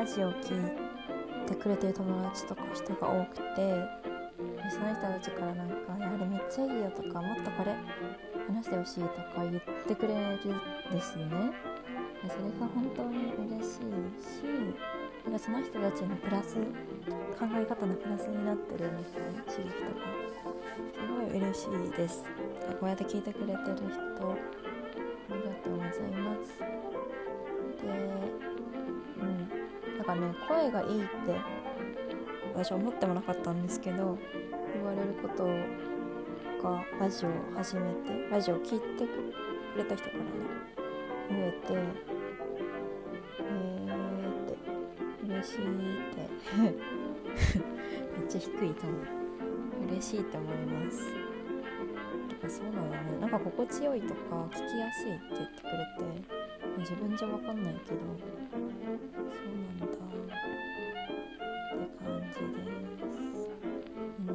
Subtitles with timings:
[0.00, 3.44] ラジオ聴いてくれてる友達とか人が多くて
[4.72, 7.76] その人たちからなんか「やあれめっちゃいいよ」とか「もっとこれ
[8.48, 10.38] 話してほしい」とか言ってくれるん
[10.90, 11.52] ですよね。
[12.22, 13.80] それが本当に嬉しい
[14.24, 14.40] し
[15.26, 16.64] なんかその人たちのプラス考
[17.52, 20.08] え方のプラスになってるみたいな刺激とか
[20.96, 22.24] すごい嬉しいです。
[22.80, 24.34] こうやって聞いてくれてる人あ
[25.28, 25.90] りがとうござい
[26.22, 26.58] ます。
[27.82, 28.19] で
[30.10, 31.10] かね声がいいって
[32.54, 34.18] 私は思ってもなかったんですけど
[34.74, 35.44] 言われること
[36.62, 40.30] がラジオを始めてラジオを聴いてくれた人からね
[41.30, 41.74] 増えて
[43.40, 43.92] えー
[44.42, 44.56] っ
[45.22, 46.28] て嬉しいって
[48.18, 49.02] めっちゃ低いと思う。
[49.88, 50.98] 嬉しいと思います。
[52.28, 53.18] だかそうなんだね。
[53.20, 54.20] なんか心地よいとか
[54.50, 56.39] 聞きやすいって言ってくれて
[56.78, 57.98] 自分じゃ分かんないけど
[58.50, 59.96] そうなんだって
[62.04, 62.38] 感じです。
[64.18, 64.34] うん。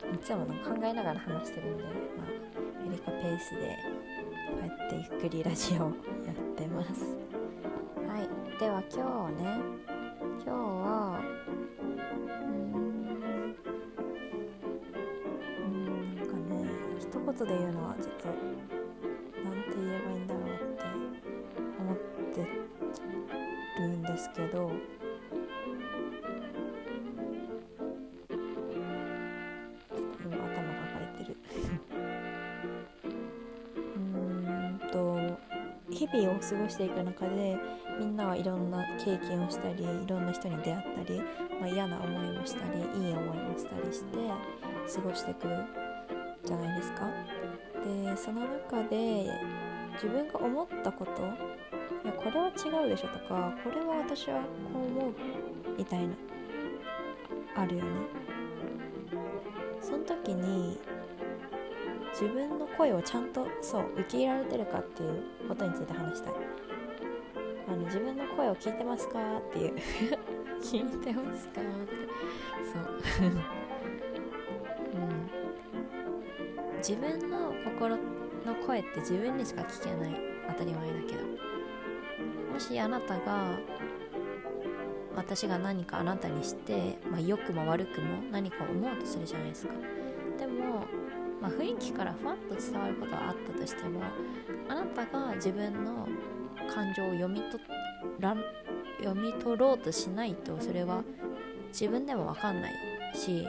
[0.00, 0.52] そういつも考
[0.82, 2.26] えながら話してるんで、まあ、
[2.86, 3.76] エリカペースで
[4.50, 7.18] こうやってゆっくりラジオやってます。
[8.08, 8.28] はい。
[8.58, 9.60] では今日ね
[10.44, 11.20] 今日は
[15.64, 16.40] うんうんなんかね
[16.98, 18.28] 一言で言うのはちょっと
[24.40, 24.72] けど
[30.24, 30.54] 今頭抱
[31.02, 31.36] えてる
[33.96, 35.18] うんと
[35.90, 37.58] 日々を過ごしていく中で
[37.98, 41.20] みんなはいろんな経験をしたりいろんな人に出会ったり、
[41.60, 44.16] まあ、嫌な思いもしたりいい思いもしたりして
[44.94, 45.48] 過ごしていく
[46.44, 47.10] じゃないですか。
[47.84, 49.30] でその中で
[49.94, 51.59] 自分が思ったこと
[52.04, 54.40] いやこれは違うでしょとかこれは私は
[54.72, 55.12] こう思う
[55.76, 56.14] みたいな
[57.56, 57.90] あるよね。
[59.82, 60.78] その時に
[62.12, 66.34] 自分の声をちゃんとそう受け入れられてるかっていうことについて話したい。
[67.68, 69.74] あの自分の声を聞いてますかっていう。
[70.60, 71.70] 聞いてますかって。
[72.70, 73.28] そう。
[74.94, 76.76] うん。
[76.78, 80.14] 自分の心の声って自分にしか聞けない。
[80.48, 81.59] 当たり前だけど。
[82.60, 83.58] しあなたが
[85.16, 89.74] 私が何かあなたにして、まあ、良くも悪くも何か思うとするじゃないですか。
[90.38, 90.84] でも、
[91.40, 94.02] まあ、雰囲気からふわっと伝わることはあったとしても
[94.68, 96.08] あなたが自分の
[96.72, 97.62] 感情を読み取
[98.20, 98.36] ら
[99.02, 101.02] 読み取ろうとしないとそれは
[101.68, 102.74] 自分でも分かんない
[103.14, 103.44] し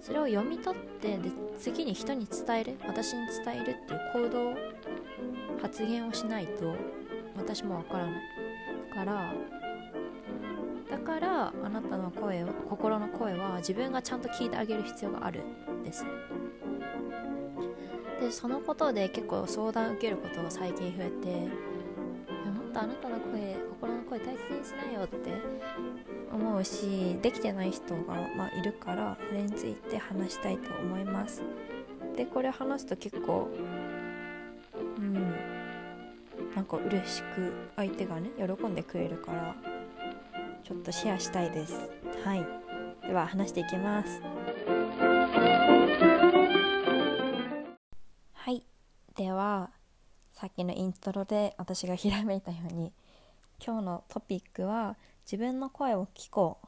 [0.00, 4.54] それを読み取ってで次に人に伝える私に伝えるっていう行動
[5.60, 6.74] 発言をしないと
[7.36, 8.47] 私もわからない。
[8.88, 9.32] から
[10.90, 16.04] だからあなたの声を心の声は自分がちゃんと聞いてあげる必要があるんです。
[18.20, 21.28] でそのことで結構相談受けることが最近増えて
[22.50, 25.30] もっとあなたの声心の声大切にしなよって
[26.32, 31.42] 思うしできてない人が、まあ、いるからそれについて話したいと思います。
[32.16, 33.48] でこれ話すと結構
[36.68, 39.56] か嬉しく相手がね喜んでくれるから
[40.62, 41.74] ちょっとシェアしたいです。
[42.24, 42.46] はい。
[43.06, 44.20] では話していきます。
[48.32, 48.62] はい。
[49.16, 49.70] では
[50.32, 52.92] さっきのイントロで私がひらめいたように
[53.64, 56.66] 今日のトピックは自分の声を聞こう。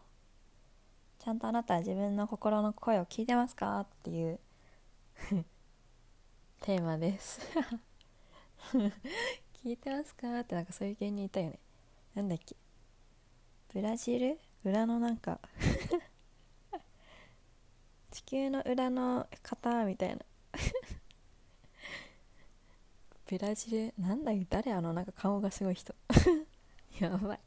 [1.22, 3.80] ちゃんとあなたは自分の心の声を聞いてますか？
[3.80, 4.40] っていう
[6.62, 7.40] テーマです
[9.62, 10.40] 聞いてますか？
[10.40, 11.58] ってなんかそういう芸人いたよね。
[12.14, 12.56] なんだっけ？
[13.74, 14.38] ブラジル？
[14.64, 15.38] 裏のなんか。
[18.10, 20.22] 地球の裏の方みたいな。
[23.28, 23.92] ブラジル？
[23.98, 24.46] なんだっけ？
[24.48, 25.94] 誰あのなんか顔がすごい人。
[26.98, 27.40] やばい。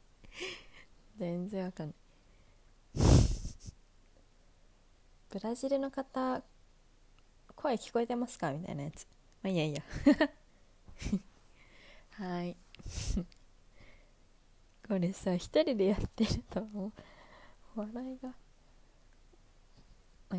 [1.17, 1.95] 全然わかんない。
[5.31, 6.43] ブラジルの方
[7.55, 8.51] 声聞こえてますか？
[8.51, 9.07] みたいなやつ。
[9.41, 9.81] まあいいやいいや。
[12.17, 12.55] はい。
[14.87, 16.91] これさ一人でやってるとも
[17.75, 17.79] う？
[17.79, 18.33] 笑いが。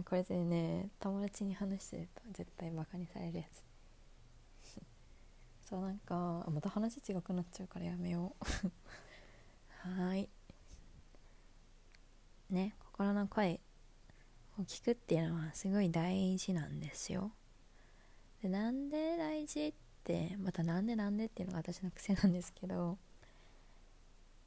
[0.05, 3.65] これでね友達に話してると絶対バカにされるやつ。
[5.69, 8.45] そうなんかまた話違くなっちゃうからやめよう。
[10.03, 10.29] はい。
[12.51, 13.61] ね心の声
[14.59, 17.33] を聞くっていうのはすごい大事なんですよ。
[18.43, 19.85] でなんで大事って
[20.39, 22.99] またなんでなんでっていうのが私の癖なんですけど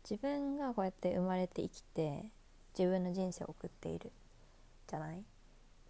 [0.09, 2.25] 自分がこうやって生まれて生きて
[2.77, 4.11] 自分の人生を送っている
[4.87, 5.23] じゃない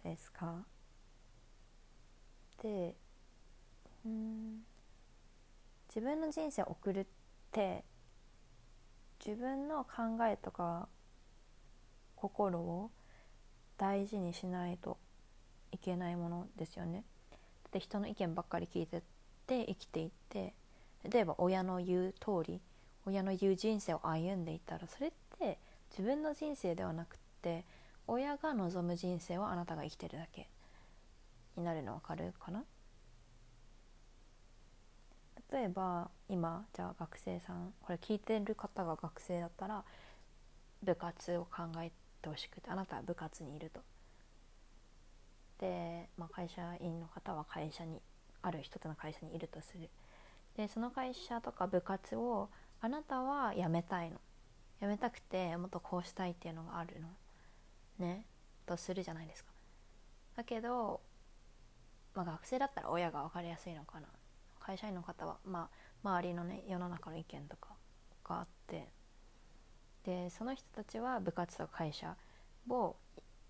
[0.04, 0.64] ですか。
[2.62, 2.94] で
[4.06, 4.64] うん
[5.88, 7.06] 自分の人生を送るっ
[7.52, 7.84] て
[9.24, 10.88] 自分の考えとか
[12.16, 12.90] 心を
[13.76, 14.96] 大事にしないと
[15.72, 17.04] いけないものですよね。
[17.70, 19.02] で人の意見ばっかり聞いて
[19.54, 20.52] って生きていって
[21.08, 22.60] 例えば親の言う通り
[23.06, 25.56] 親の言う人生を歩んでいたらそれって
[25.90, 27.64] 自分の人生ではなくって
[28.06, 30.48] 親が望む人生をあなたが生きてるだけ
[31.56, 32.62] になるの分かるかな？
[35.50, 39.82] 例えば今じゃあ学生さんこれ聞いてる方が学生だったら
[40.82, 41.90] 部活を考え
[42.20, 43.80] てほしくてあなたは部活にいると。
[45.58, 48.00] で、まあ、会社員の方は会社に
[48.42, 49.88] ある一つの会社にいるとする。
[50.56, 52.48] でその会社とか部活を
[52.80, 54.18] あなたは辞めたいの。
[54.80, 57.08] 辞めたくてもっとこうしたいっていうのがあるの。
[57.98, 58.24] ね
[58.66, 59.50] とするじゃないですか。
[60.36, 61.00] だけど、
[62.14, 64.08] まあ、学生だったら親が分かりやすいのかな。
[64.60, 65.70] 会社員の方は、ま
[66.04, 67.70] あ、周りのね世の中の意見とか
[68.24, 68.88] があって
[70.04, 72.16] でその人たちは部活と会社
[72.68, 72.96] を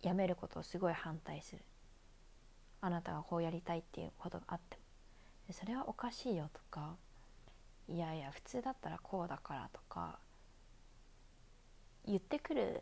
[0.01, 1.63] 辞めることをすごい反対する
[2.81, 4.77] あなたがこうやりたいっていうことがあって
[5.49, 6.97] もそれはおかしいよとか
[7.89, 10.19] いやいや普通だったらこうだからとか
[12.07, 12.81] 言ってくる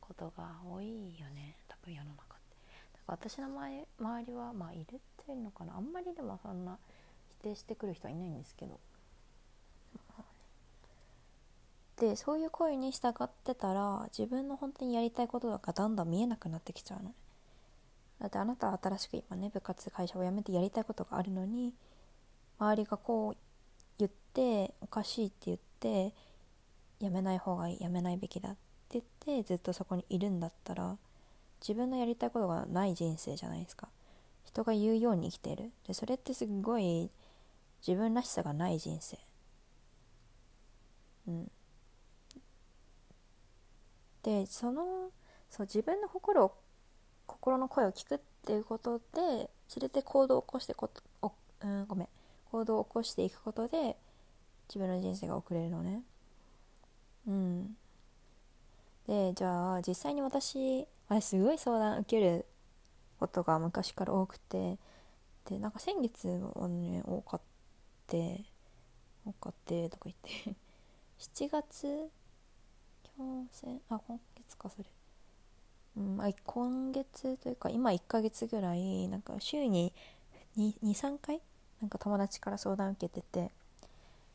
[0.00, 1.56] ことが多いよね。
[1.68, 2.56] 多分世の中って。
[2.92, 5.74] だから私の周りはまあいるっていうのかな。
[5.76, 6.78] あんまりでもそんな
[7.40, 8.78] 否定してくる人はいないんですけど。
[11.96, 17.08] でそういう声に従ってたら自分の本当にやりたいことがだんだん見えなくなってきちゃうの。
[17.08, 17.14] ね
[18.20, 21.74] だってあなたは新しく今ね部活会社を辞めてやりたいことがあるのに
[22.58, 23.36] 周りがこう
[23.98, 26.14] 言っておかしいって言って
[26.98, 28.56] やめない方がいいやめないべきだっ
[28.88, 29.04] て言っ
[29.42, 30.96] てずっとそこにいるんだったら
[31.60, 33.88] 自分のやりたいことがない人生じゃないですか。
[34.44, 35.72] 人が言うように生きてる。
[35.86, 37.10] でそれってすごい
[37.86, 39.18] 自分らしさがない人生。
[41.28, 41.50] うん。
[44.22, 45.10] でその
[45.50, 46.54] そう自分の心を
[47.26, 50.90] 心の声を聞くっていうことでそれで行動を起こしてこ
[51.22, 51.32] お、
[51.62, 52.08] うん、ごめん。
[52.50, 53.96] 行動を起こしていくことで
[54.68, 56.02] 自分の人生が送れるのね。
[57.26, 57.76] うん。
[59.06, 62.44] でじゃあ実際に私あれすごい相談受ける
[63.20, 64.78] ことが昔から多くて
[65.48, 67.40] でなんか先月はね多かっ
[68.06, 68.44] て
[69.24, 70.54] 多かってとか言って
[71.18, 72.10] 7月
[73.16, 74.95] 今日あ今月かそれ。
[75.96, 79.92] うんあ今月というか今1ヶ月ぐらいなんか週に
[80.58, 81.40] 23回
[81.80, 83.50] なんか友達から相談受けてて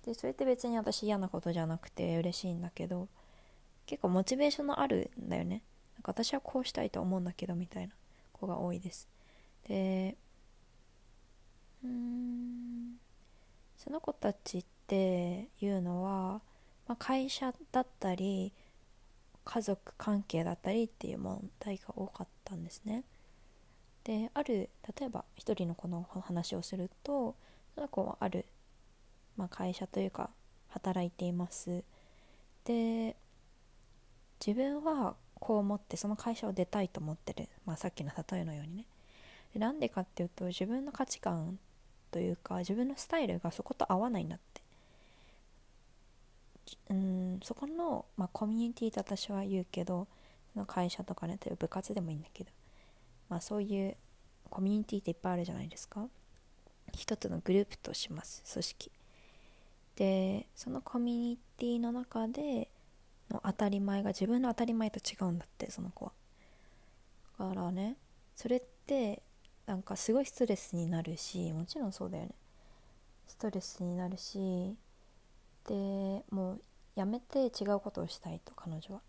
[0.05, 3.07] でそれって別に私嫌なことじゃなくて嬉しいんだけど
[3.85, 5.63] 結構モチベーションのあるんだよね。
[5.95, 7.93] なんか私はこうしたいと思うんだけどみたいな
[8.33, 9.07] 子が多いです。
[9.67, 10.15] で
[11.83, 12.95] うん
[13.77, 16.41] その子たちっていうのは、
[16.87, 18.53] まあ、会社だったり
[19.43, 23.03] 家族関係だったりっていう問題が多かったんですね。
[24.03, 24.69] である
[24.99, 27.35] 例えば一人の子の話をすると
[27.75, 28.45] その子はある、
[29.37, 30.31] まあ、会社というか
[30.69, 31.83] 働いています。
[32.65, 33.15] で
[34.45, 38.85] 自分はこう思ってその会社を出たいと思ってる、まあ、さっきの例えのようにね
[39.53, 41.59] でなんでかっていうと自分の価値観
[42.11, 44.39] というか自分のスタイルがそこと合わないんだっ
[46.89, 50.07] うんそこの、まあ、コミュニティと私は言うけど
[50.55, 52.51] の会社とかね例えば部活でもいいんだけど、
[53.29, 53.95] まあ、そういう
[54.49, 56.07] コミュニティっていっぱいあるじゃないですか。
[56.93, 58.91] 一つのグループとします組織。
[59.95, 62.69] でそのコミュニティの中で
[63.29, 66.11] の当たり前が自分の当たり前と違うんだってその子は。
[67.39, 67.95] だからね
[68.35, 69.21] それって
[69.65, 72.31] なんかすごいストレスになるしもちろんそうだよね。
[73.27, 74.75] ストレスになるし
[75.67, 76.61] でもう
[76.95, 79.01] やめて違うことをしたいと彼女は。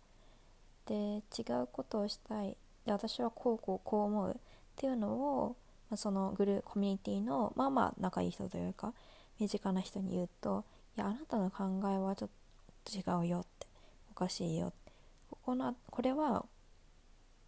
[0.85, 2.57] で違うことをしたい。
[2.85, 4.35] で私はこうこうこう思うっ
[4.75, 5.55] ていうのを、
[5.89, 8.93] まあ、そのグルーコミュニティのまあまあ仲いい人というか
[9.39, 10.65] 身近な人に言うと
[10.97, 12.29] いやあなたの考えはちょっ
[12.83, 13.67] と違うよって
[14.11, 14.73] おかしいよ
[15.29, 16.45] ここのこれは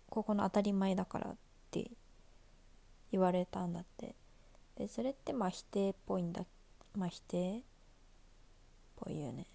[0.10, 1.36] ここの当たり前だからっ
[1.72, 1.92] て
[3.12, 4.16] 言われたんだって。
[4.78, 6.46] でそれってまあ否定っぽいんだ
[6.98, 7.62] まあ否定
[8.96, 9.46] ぽいよね。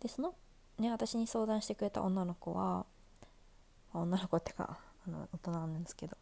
[0.00, 0.34] でその
[0.78, 2.84] ね私に相談してくれた女の子は、
[3.92, 6.16] 女の子ってかあの大人なんですけど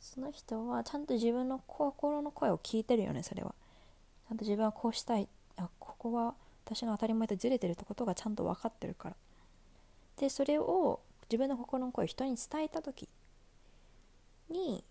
[0.00, 3.54] その人はちゃんと自分の心の声を聞いてるよねそれは。
[4.28, 5.28] ちゃんと自分はこうしたい。
[5.56, 6.34] あここは
[6.64, 9.16] 私の当たり前とずれてるってことがちゃんと分かってるから。
[10.16, 13.08] でそれを自分の心の声を人に伝えた時
[14.48, 14.84] に、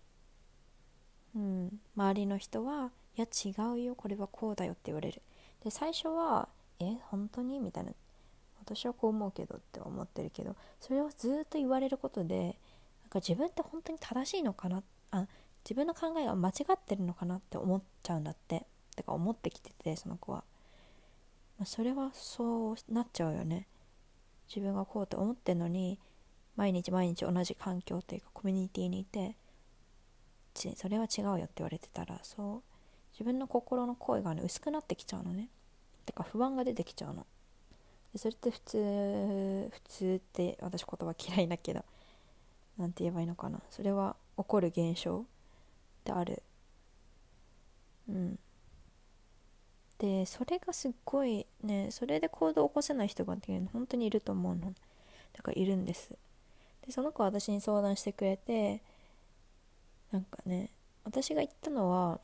[1.34, 5.22] うん、周りの人は「いや違うよこれはこうだよ」って言われる。
[5.64, 6.48] で最初は
[6.80, 7.92] 「え本当に?」みたいな。
[8.60, 12.58] 私はこう思うけどって思ってるけどそれをずっと言われることで
[13.02, 14.82] なんか自分って本当に正しいのかな？
[15.12, 15.28] あ
[15.62, 18.66] 自分の考えが間違ってるのかなって思っちゃうんだって。
[18.96, 20.42] てか思ってきててその子は、
[21.58, 23.68] まあ、それはそうなっちゃうよね。
[24.48, 25.98] 自分がこうって思ってんのに
[26.56, 29.36] 毎日毎日同じ環境というかコミュニティにいて
[30.54, 32.62] それは違うよって言われてたらそう
[33.12, 35.50] 自分の心の声がね薄くなってきちゃうのね。
[36.06, 37.26] てか不安が出てきちゃうの。
[38.12, 41.84] でそれって普通普通って私言葉嫌いだけど
[42.78, 43.60] 何て言えばいいのかな。
[43.70, 45.24] それは起こる現象
[46.04, 46.42] である。
[48.08, 48.38] うん。
[49.98, 53.36] でそれがすっごいねそれで行動を起こせない人が
[53.72, 54.72] 本当にいると思うの。
[55.32, 56.10] だからいるんです。
[56.86, 58.82] でその子は私に相談してくれて
[60.12, 60.70] なんかね
[61.04, 62.20] 私が言ったのは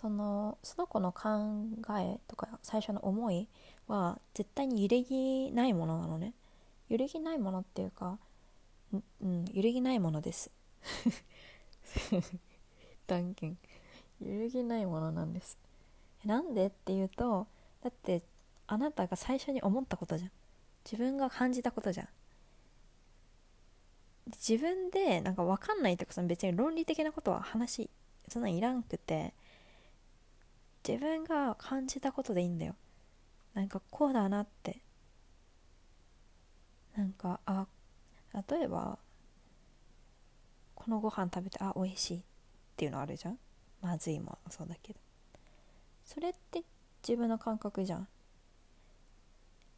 [0.00, 1.28] そのその子の考
[1.98, 3.48] えとか最初の思い
[3.88, 6.34] は絶対に揺るぎないものなのね。
[6.88, 8.16] 揺るぎないものっていうか
[8.92, 10.52] うん揺るぎないものです。
[13.08, 13.58] 断言。
[14.20, 15.58] 揺るぎないものなんです。
[16.24, 17.48] なんでっていうと
[17.82, 18.22] だって
[18.68, 20.30] あなたが最初に思ったことじゃん。
[20.84, 22.08] 自分が感じたことじゃん。
[24.26, 27.90] 自分でなんか分かんないとかその別に論理的なことは話
[28.28, 29.34] そんなんいらんくて。
[30.88, 32.74] 自分が感じたことでいいんだよ。
[33.52, 34.78] なんかこうだなって。
[36.96, 37.66] なんかあ
[38.50, 38.98] 例えば
[40.74, 42.22] このご飯食べてあ美味しいっ
[42.76, 43.38] ていうのあるじゃん？
[43.82, 44.98] まずいもそうだけど。
[46.06, 46.64] それって
[47.06, 48.08] 自分の感覚じゃん。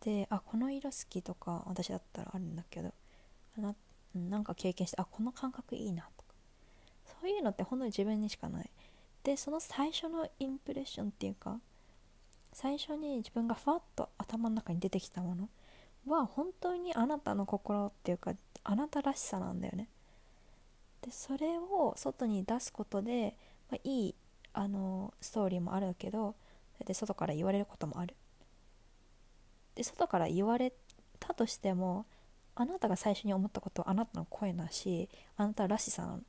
[0.05, 2.95] であこの色好きとか私だったらあるんだけど
[3.59, 3.75] な
[4.15, 6.35] なんか経験してあこの感覚いいなとか。
[7.21, 8.71] そういうのってほんの自分にしかない。
[9.23, 11.59] でその最初のインプレッションっていうか
[12.53, 15.49] 最初に自分がファッと頭の中に出てきたもの
[16.07, 18.33] は本当にあなたの心っていうか
[18.65, 19.89] あなたらしさなんだよね。
[21.03, 23.35] でそれを外に出すことで
[23.71, 24.15] まあ、いい
[24.53, 26.35] あのストーリーもあるけど
[26.85, 28.17] で外から言われることもある。
[29.75, 30.73] で外から言われ
[31.19, 32.07] たとしても
[32.55, 36.21] あなたが最初に思ったことはあなたの声だしあなたらしさなの。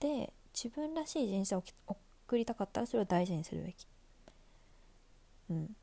[0.00, 0.32] で
[0.64, 3.86] 自分らしい人生を送りたかったらそれを大事にするべき。
[5.50, 5.76] うん。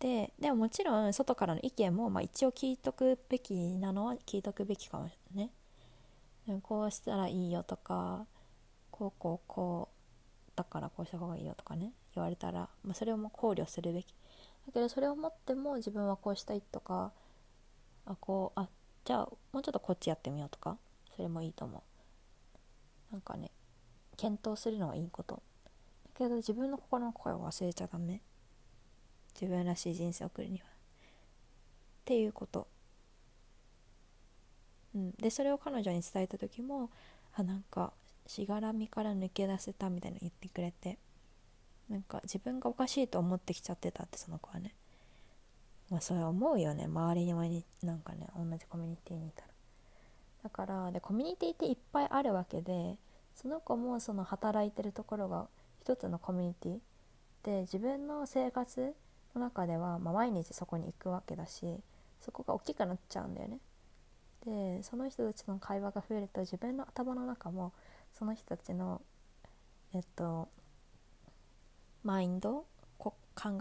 [0.00, 5.50] ででももちろん外からの意見も、まあ、一応聞いとくべきなのは聞いとくべきかもしれない
[6.54, 8.26] ねこうしたらいいよとか
[8.90, 11.92] こうこうこうだからこうした方がいいよとかね。
[12.14, 14.12] 言われたら、まあ、それをも考慮するべき。
[14.66, 17.12] だけどそれを持っても自分はこうしたいとか
[18.06, 18.68] あこうあ
[19.04, 20.76] じゃあもうちょっとこっちやってみようとか
[21.14, 23.12] それもいいと思う。
[23.12, 23.50] なんかね
[24.18, 25.42] 検討するのはいいこと。
[26.04, 28.20] だけど自分の心の声を忘れちゃダメ。
[29.40, 30.66] 自分らしい人生を送るには。
[30.66, 30.68] っ
[32.04, 32.66] ていうこと。
[34.94, 35.12] うん。
[35.12, 36.90] でそれを彼女に伝えた時も
[37.34, 37.92] あなんか
[38.26, 40.98] しがらみから抜け出せたみたいな言ってくれて。
[41.88, 44.74] なんか自分がおかしいと思ってきちゃってたってその子はね。
[45.88, 46.84] まあそれ思うよね。
[46.84, 49.48] 周りにになんかね同じコミュニティにいたら。
[50.42, 52.96] だからでコミュニティっていっぱいあるわけで
[53.40, 55.46] その子もその働いてるところが
[55.80, 56.78] 一つのコミュニティ
[57.44, 58.94] で自分の生活
[59.34, 61.78] の中では、まあ、毎日そこに行くわけだし
[62.20, 63.58] そこが大きくなっちゃうんだよね。
[64.44, 67.72] でその人たちの会話が増えると自分の頭の中も
[68.12, 69.00] その人たちの
[69.94, 70.48] えっと
[72.02, 72.64] マインド
[72.98, 73.12] 考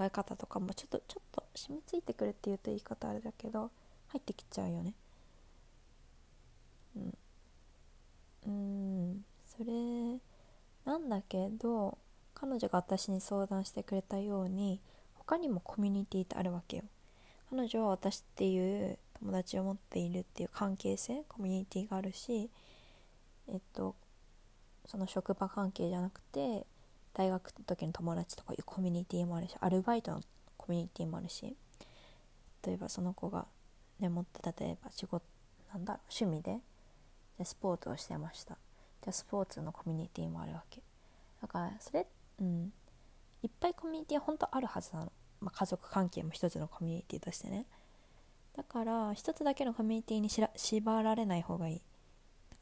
[0.01, 3.69] え方とかもちょっとちょっと染みついてくるっていうと言い方あれだけど
[4.07, 4.93] 入ってきちゃうよね。
[6.95, 7.17] うん。
[8.47, 9.25] うん。
[9.57, 9.71] それ
[10.85, 11.97] なんだけど
[12.35, 14.79] 彼女が私に相談してくれたように
[15.15, 16.83] 他にもコミュニティってあるわけよ。
[17.49, 22.49] 彼女は私っていう友達を持っているっていう関係性コミュニティがあるし
[23.47, 23.95] えっと
[24.85, 26.65] その職場関係じゃなくて
[27.13, 30.21] 大学の時の友達とかいうコミュニティもあるしアルバイトの
[30.57, 31.55] コミュニティもあるし
[32.65, 33.45] 例えばその子が
[33.99, 35.25] ねもっと例えば仕事
[35.73, 36.59] なんだろう趣味で
[37.39, 38.57] でスポーツをしてました。
[39.09, 40.81] ゃスポーツのコミュニティもあるわけ。
[41.41, 42.07] だからそれ
[42.39, 42.73] うん。
[43.43, 47.65] いっぱいコミュニティは本当あるはずなの、まあ、家族関係も一つのコミュニティとしてね。
[48.55, 51.75] だから一つだけのコミュニティにしら縛られない方がいい。
[51.75, 51.83] だか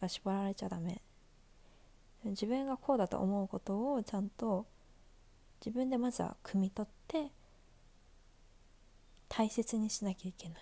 [0.01, 1.01] ら縛られちゃダメ。
[2.25, 4.65] 自分がこうだと思うことをちゃんと
[5.65, 7.31] 自分でまずは汲み取って
[9.29, 10.57] 大切にしなきゃいけない。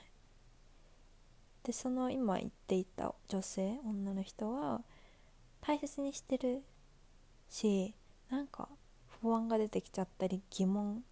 [1.63, 4.81] でその今言っていた女性女の人は
[5.65, 6.61] 大切にしてる
[7.49, 7.93] し
[8.29, 8.67] なんか
[9.21, 11.03] 不安が出てきちゃったり疑問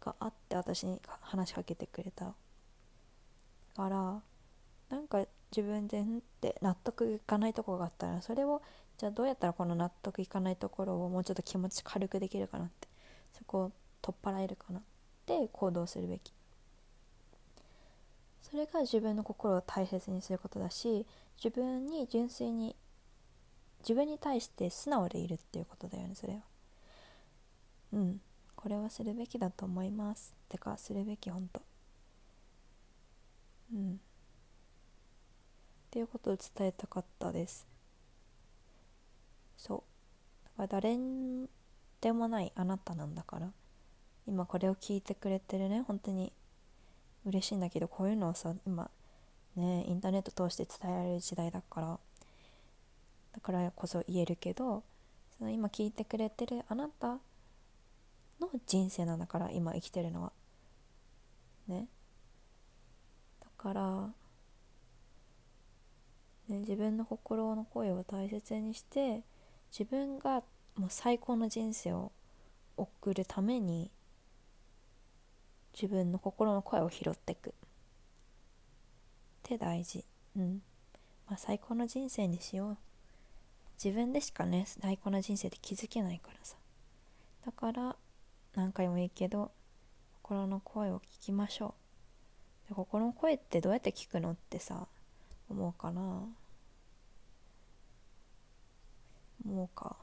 [0.00, 2.34] があって私に話しかけてくれた。
[3.74, 4.20] から
[4.90, 5.24] なんか
[5.56, 6.04] 自分でっ
[6.40, 8.60] て納得いかないところがあったらそれを
[8.98, 12.88] じゃあどうやったらこの納得いかないところをもうちょっと気持ち軽くできるかなって
[13.32, 14.82] そこを取っ払えるかなっ
[15.26, 16.32] て行動するべき。
[18.42, 22.74] それが自分の心を大切にすることだし自分に純粋に
[23.80, 26.40] 自分に対して素直でいるっていうことだよねそれは。
[27.92, 28.20] うん。
[28.56, 31.62] これはするべきだと思いますてかするべきほんと。
[33.72, 33.92] うん。
[33.92, 37.66] っていうことを伝えたかったです。
[39.56, 39.80] そう。
[40.44, 40.98] だから誰
[42.00, 43.50] でもないあなたなんだから。
[44.26, 46.32] 今これを聞いてくれてるね本当に。
[47.24, 48.90] 嬉しいんだけどこういうのをさ今
[49.56, 51.98] ねインターネット通して伝えられる時代だから。
[53.34, 54.82] だからこそ言えるけど
[55.36, 57.18] その今聞いてくれてるあなた
[58.40, 60.32] の人生なんだから今生きてるのは
[61.66, 61.86] ね。
[63.40, 64.08] だから、
[66.48, 69.22] ね、自分の心の声を大切にして
[69.70, 70.42] 自分が
[70.76, 72.12] もう最高の人生を
[72.76, 73.90] 送るために
[75.74, 77.50] 自分の心の声を拾っていく。
[77.50, 77.52] っ
[79.42, 80.04] て大事。
[80.36, 80.62] うん。
[81.26, 82.78] まあ最高の人生にしよう。
[83.82, 86.56] 自分でしかね最高の人生って気づけないからさ。
[87.46, 87.96] だから
[88.54, 89.52] 何回もいいけど
[90.22, 91.74] 心の声を聞きましょ
[92.66, 92.68] う。
[92.70, 94.88] で心の声ってどうやって聞くのってさ
[95.48, 96.24] 思うかな
[99.46, 99.96] 思うか。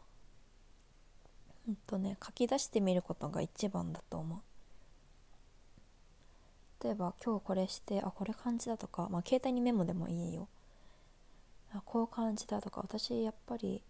[1.65, 4.39] ほんとね書き出してみることが一番だと思う。
[6.83, 10.47] 例えば今日これしてあこれ感じだとかまあ携帯にメモでもいいよ。
[11.73, 13.81] あこう感じだとか私やっぱり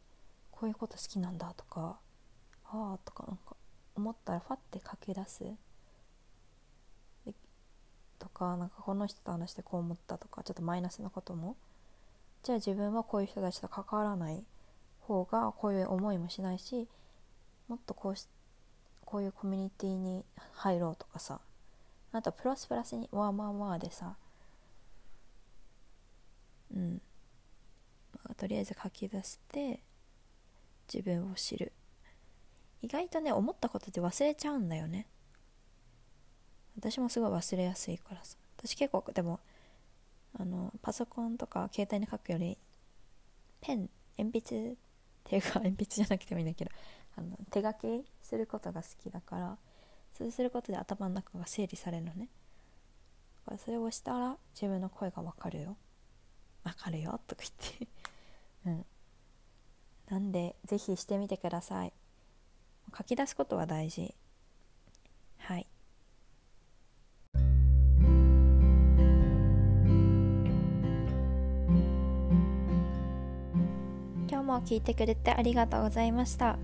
[0.52, 1.98] こういうこと好きなんだとか
[2.66, 3.56] ああとかなんか
[3.96, 5.44] 思ったらファッて書き出す。
[8.18, 11.56] とかなんかこの人と話してこう思ったとかちょっとマイナスなことも。
[12.44, 14.44] じゃあ自分はこういう人たちと関わらない。
[15.06, 16.88] 方がこういう思いもしないし
[17.68, 18.28] もっとこうし
[19.06, 21.40] こういうコミュニティに入ろうとかさ。
[22.12, 24.16] あとプラスプラスにわーまあまあでさ。
[26.74, 27.02] うん、
[28.38, 29.82] とりあえず書き出して
[30.92, 31.72] 自分を知る。
[32.82, 35.08] 意外とね思ったことって忘れちゃうんだよね。
[36.78, 38.38] 私もすごい忘れやすいからさ。
[38.58, 39.40] 私結構でも
[40.38, 42.58] あのパソコンとか携帯に書くより
[43.62, 44.76] ペン鉛筆っ
[45.24, 46.72] ていうか 鉛筆じゃなくてもいいんだけど
[47.18, 49.58] あの手書きすることが好きだから
[50.14, 52.30] そうすることで頭の中が整理されるのね。
[53.46, 55.78] だからそれをしたら自分の声が分かるよ。
[56.64, 57.85] 分かるよとか言って。
[60.66, 61.94] 是非してみてください。
[62.98, 64.14] 書き出すことは大事。
[65.38, 65.68] はい。
[74.28, 76.58] 今日も聞いてくれてありがとうございました。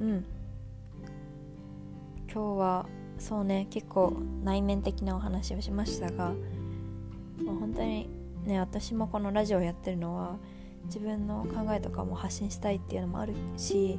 [0.00, 0.24] うん。
[2.32, 2.86] 今日は
[3.18, 6.34] そうね結構内面的なお話をしましたが
[7.42, 8.08] もう本当に
[8.44, 10.36] ね私もこのラジオをやってるのは
[10.88, 13.98] 自分の考えとかも発信したいっていうのもあるし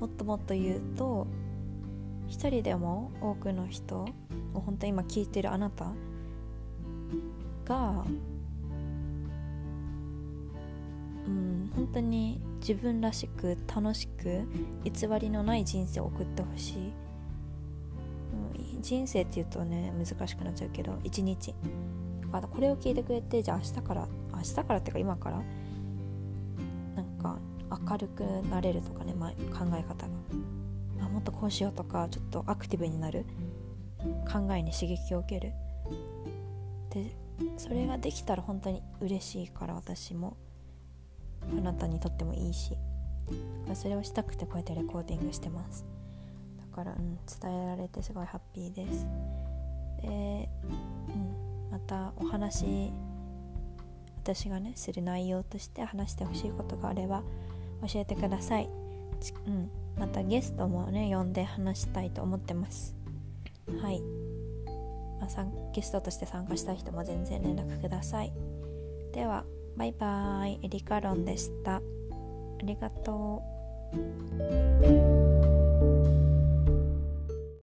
[0.00, 1.26] もっともっと言うと
[2.26, 4.06] 一人でも多くの人
[4.54, 5.92] を本当に今聞いてるあなた
[7.64, 8.04] が
[11.26, 14.42] うん本当に自分らしく楽しく
[14.84, 16.92] 偽りのない人生を送ってほしい、
[18.74, 21.54] うん、人生っていうとね難しくなっちゃうけど一日。
[22.22, 25.42] だからこれを聞いてくれてじゃあ明日から明日からっていうか今から
[27.22, 27.38] か
[27.88, 30.12] 明るくなれるとかね、まあ、考え方が。
[31.04, 33.24] あもっとこうしようとかちょっとアクティブになる。
[34.30, 35.52] 考えに刺激を受ける。
[36.90, 37.14] で
[37.56, 40.36] それができたら本当に嬉しいから私も。
[41.50, 42.76] あなたにとってもいいし。
[43.74, 45.84] それをしたくてこうやってレコーディングしてます。
[46.58, 49.06] だから、うん、伝えられてすごいハッピーです。
[50.02, 50.48] で、
[51.08, 52.92] うん、またお話
[54.22, 57.22] 私がねする内容として話してほしいことがあれば
[57.86, 58.70] 教えてください、
[59.46, 62.94] うん、またゲストもね呼んで話したいと思ってます。
[63.80, 64.00] はい、
[65.20, 68.32] まあ、ゲストとして参加したい人も全然連絡ください。
[69.12, 69.44] では
[69.76, 70.60] バイバーイ。
[70.62, 71.76] エリカロンでした。
[71.76, 71.82] あ
[72.62, 73.42] りがと
[75.28, 75.31] う。